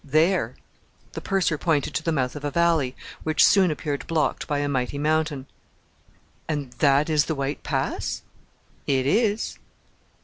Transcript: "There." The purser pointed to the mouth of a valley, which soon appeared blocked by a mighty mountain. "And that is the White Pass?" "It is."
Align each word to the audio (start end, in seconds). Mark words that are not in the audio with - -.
"There." 0.03 0.55
The 1.11 1.21
purser 1.21 1.59
pointed 1.59 1.93
to 1.93 2.01
the 2.01 2.11
mouth 2.11 2.35
of 2.35 2.43
a 2.43 2.49
valley, 2.49 2.95
which 3.21 3.45
soon 3.45 3.69
appeared 3.69 4.07
blocked 4.07 4.47
by 4.47 4.57
a 4.57 4.67
mighty 4.67 4.97
mountain. 4.97 5.45
"And 6.49 6.71
that 6.79 7.07
is 7.07 7.25
the 7.25 7.35
White 7.35 7.61
Pass?" 7.61 8.23
"It 8.87 9.05
is." 9.05 9.59